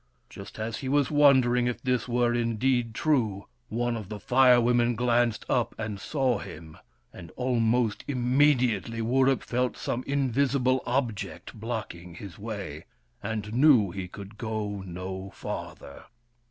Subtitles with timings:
[0.31, 4.95] Just as he was wondering if this were indeed true, one of the Fire Women
[4.95, 6.75] glanced up and saw him;
[7.13, 12.85] and almost immediately Wurip felt some invisible object blocking his way,
[13.21, 16.05] and knew he could go no farther.